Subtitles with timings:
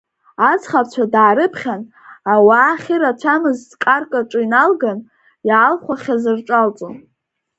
[0.49, 1.81] Аӡӷабцәа даарыԥхьан,
[2.33, 4.99] ауаа ахьырацәамыз ҵкарк аҿы иналган,
[5.47, 6.95] иаалхәахьаз рҿалҵон.